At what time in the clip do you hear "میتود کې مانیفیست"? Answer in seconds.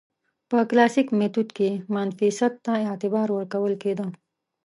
1.19-2.53